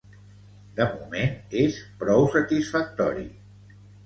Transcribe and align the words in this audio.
De 0.79 0.87
moment 0.93 1.35
és 1.65 1.77
prou 2.01 2.27
satisfactori. 2.37 3.29